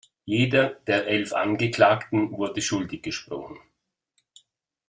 [0.25, 3.59] Jeder der elf Angeklagten wurde schuldig gesprochen.